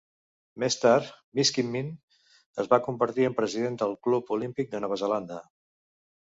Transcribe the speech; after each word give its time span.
Més 0.61 0.77
tard, 0.83 1.11
Miskimmin 1.39 1.91
es 2.63 2.71
va 2.71 2.79
convertir 2.87 3.27
en 3.29 3.37
president 3.43 3.77
del 3.83 3.95
Club 4.09 4.33
Olímpic 4.39 4.73
de 4.73 4.83
Nova 4.87 4.99
Zelanda. 5.05 5.39